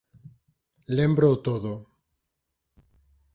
[0.95, 1.73] Lémbroo todo.